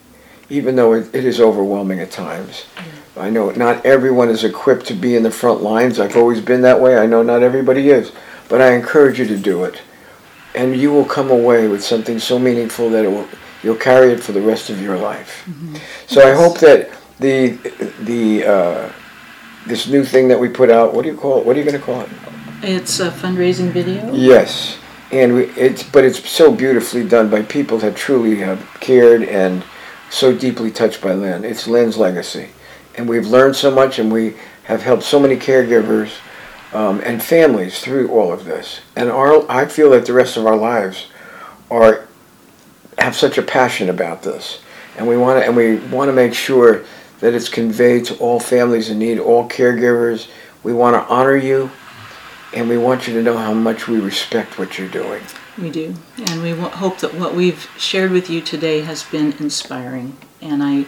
Even 0.48 0.76
though 0.76 0.92
it, 0.92 1.14
it 1.14 1.24
is 1.24 1.40
overwhelming 1.40 2.00
at 2.00 2.10
times. 2.10 2.66
I 3.16 3.28
know 3.28 3.50
not 3.50 3.84
everyone 3.84 4.28
is 4.28 4.44
equipped 4.44 4.86
to 4.86 4.94
be 4.94 5.16
in 5.16 5.22
the 5.22 5.30
front 5.30 5.62
lines. 5.62 5.98
I've 5.98 6.16
always 6.16 6.40
been 6.40 6.62
that 6.62 6.80
way. 6.80 6.96
I 6.96 7.06
know 7.06 7.22
not 7.22 7.42
everybody 7.42 7.90
is. 7.90 8.12
But 8.48 8.60
I 8.60 8.74
encourage 8.74 9.18
you 9.18 9.26
to 9.26 9.36
do 9.36 9.64
it. 9.64 9.82
And 10.54 10.76
you 10.76 10.92
will 10.92 11.04
come 11.04 11.30
away 11.30 11.66
with 11.68 11.82
something 11.82 12.18
so 12.18 12.38
meaningful 12.38 12.90
that 12.90 13.04
it 13.04 13.08
will 13.08 13.28
you'll 13.62 13.76
carry 13.76 14.12
it 14.12 14.20
for 14.20 14.32
the 14.32 14.40
rest 14.40 14.70
of 14.70 14.80
your 14.80 14.98
life. 14.98 15.44
Mm-hmm. 15.46 15.76
So 16.06 16.20
yes. 16.20 16.28
I 16.28 16.42
hope 16.42 16.58
that 16.58 16.90
the 17.18 17.50
the 18.00 18.44
uh, 18.46 18.92
this 19.66 19.88
new 19.88 20.04
thing 20.04 20.28
that 20.28 20.38
we 20.38 20.48
put 20.48 20.70
out. 20.70 20.94
What 20.94 21.02
do 21.02 21.08
you 21.10 21.16
call 21.16 21.38
it? 21.38 21.46
What 21.46 21.56
are 21.56 21.58
you 21.58 21.64
going 21.64 21.78
to 21.78 21.84
call 21.84 22.02
it? 22.02 22.08
It's 22.62 23.00
a 23.00 23.10
fundraising 23.10 23.70
video. 23.70 24.12
Yes, 24.12 24.78
and 25.10 25.34
we, 25.34 25.44
it's 25.50 25.82
but 25.82 26.04
it's 26.04 26.28
so 26.28 26.54
beautifully 26.54 27.06
done 27.06 27.30
by 27.30 27.42
people 27.42 27.78
that 27.78 27.96
truly 27.96 28.36
have 28.36 28.66
cared 28.80 29.22
and 29.22 29.64
so 30.10 30.36
deeply 30.36 30.70
touched 30.70 31.00
by 31.00 31.14
Lynn. 31.14 31.44
It's 31.44 31.66
Lynn's 31.66 31.96
legacy, 31.96 32.50
and 32.96 33.08
we've 33.08 33.26
learned 33.26 33.56
so 33.56 33.70
much, 33.70 33.98
and 33.98 34.12
we 34.12 34.36
have 34.64 34.82
helped 34.82 35.04
so 35.04 35.18
many 35.18 35.36
caregivers. 35.36 36.12
Um, 36.74 37.02
and 37.04 37.22
families 37.22 37.80
through 37.80 38.08
all 38.08 38.32
of 38.32 38.46
this, 38.46 38.80
and 38.96 39.10
our 39.10 39.44
I 39.50 39.66
feel 39.66 39.90
that 39.90 40.06
the 40.06 40.14
rest 40.14 40.38
of 40.38 40.46
our 40.46 40.56
lives 40.56 41.08
are 41.70 42.08
have 42.98 43.16
such 43.16 43.38
a 43.38 43.42
passion 43.42 43.88
about 43.88 44.22
this, 44.22 44.60
and 44.96 45.06
we 45.06 45.16
want 45.16 45.40
to 45.40 45.46
and 45.46 45.56
we 45.56 45.76
want 45.76 46.08
to 46.08 46.12
make 46.12 46.34
sure 46.34 46.84
that 47.20 47.34
it's 47.34 47.48
conveyed 47.48 48.04
to 48.06 48.16
all 48.16 48.40
families 48.40 48.90
in 48.90 48.98
need, 48.98 49.18
all 49.18 49.48
caregivers. 49.48 50.28
We 50.62 50.72
want 50.72 50.94
to 50.94 51.12
honor 51.12 51.36
you, 51.36 51.70
and 52.52 52.68
we 52.68 52.78
want 52.78 53.06
you 53.06 53.14
to 53.14 53.22
know 53.22 53.36
how 53.36 53.54
much 53.54 53.88
we 53.88 54.00
respect 54.00 54.58
what 54.58 54.78
you're 54.78 54.88
doing. 54.88 55.22
We 55.58 55.70
do, 55.70 55.94
and 56.26 56.42
we 56.42 56.50
hope 56.50 56.98
that 56.98 57.14
what 57.14 57.34
we've 57.34 57.68
shared 57.76 58.10
with 58.10 58.30
you 58.30 58.40
today 58.40 58.80
has 58.80 59.02
been 59.04 59.32
inspiring, 59.38 60.16
and 60.40 60.62
I. 60.62 60.86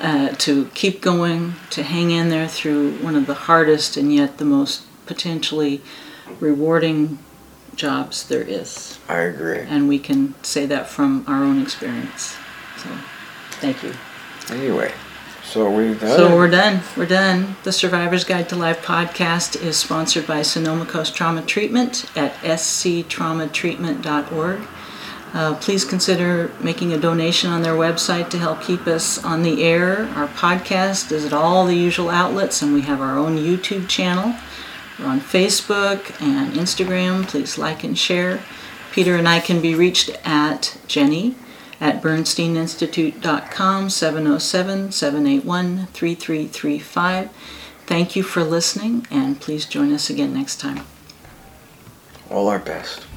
Uh, 0.00 0.28
to 0.34 0.66
keep 0.74 1.00
going, 1.00 1.54
to 1.70 1.82
hang 1.82 2.12
in 2.12 2.28
there 2.28 2.46
through 2.46 2.92
one 2.98 3.16
of 3.16 3.26
the 3.26 3.34
hardest 3.34 3.96
and 3.96 4.14
yet 4.14 4.38
the 4.38 4.44
most 4.44 4.84
potentially 5.06 5.80
rewarding 6.38 7.18
jobs 7.78 8.28
there 8.28 8.42
is. 8.42 8.98
I 9.08 9.20
agree. 9.20 9.60
And 9.60 9.88
we 9.88 9.98
can 9.98 10.34
say 10.42 10.66
that 10.66 10.90
from 10.90 11.24
our 11.26 11.42
own 11.42 11.62
experience. 11.62 12.36
So, 12.76 12.90
thank 13.60 13.82
you. 13.82 13.94
Anyway, 14.50 14.92
so 15.44 15.70
we 15.70 15.94
done. 15.94 16.16
So 16.16 16.36
we're 16.36 16.50
done. 16.50 16.82
We're 16.96 17.06
done. 17.06 17.56
The 17.62 17.72
Survivor's 17.72 18.24
Guide 18.24 18.48
to 18.50 18.56
Life 18.56 18.84
podcast 18.84 19.62
is 19.62 19.78
sponsored 19.78 20.26
by 20.26 20.42
Sonoma 20.42 20.84
Coast 20.84 21.14
Trauma 21.14 21.40
Treatment 21.42 22.04
at 22.16 22.34
sctraumatreatment.org. 22.34 24.60
Uh, 25.34 25.54
please 25.56 25.84
consider 25.84 26.50
making 26.60 26.90
a 26.92 26.98
donation 26.98 27.50
on 27.50 27.60
their 27.62 27.74
website 27.74 28.30
to 28.30 28.38
help 28.38 28.62
keep 28.62 28.86
us 28.86 29.22
on 29.24 29.42
the 29.42 29.62
air. 29.62 30.06
Our 30.14 30.28
podcast 30.28 31.12
is 31.12 31.26
at 31.26 31.34
all 31.34 31.66
the 31.66 31.76
usual 31.76 32.08
outlets, 32.08 32.62
and 32.62 32.72
we 32.72 32.80
have 32.82 33.02
our 33.02 33.18
own 33.18 33.36
YouTube 33.36 33.88
channel. 33.88 34.34
We're 34.98 35.06
on 35.06 35.20
Facebook 35.20 36.20
and 36.20 36.54
Instagram. 36.54 37.26
Please 37.26 37.56
like 37.56 37.84
and 37.84 37.96
share. 37.96 38.42
Peter 38.92 39.14
and 39.14 39.28
I 39.28 39.40
can 39.40 39.60
be 39.60 39.74
reached 39.74 40.10
at 40.24 40.76
Jenny 40.86 41.36
at 41.80 42.02
bernsteininstitute.com 42.02 43.90
707 43.90 44.92
781 44.92 45.86
3335. 45.86 47.30
Thank 47.86 48.16
you 48.16 48.22
for 48.22 48.42
listening, 48.44 49.06
and 49.10 49.40
please 49.40 49.64
join 49.64 49.92
us 49.92 50.10
again 50.10 50.34
next 50.34 50.60
time. 50.60 50.84
All 52.30 52.48
our 52.48 52.58
best. 52.58 53.07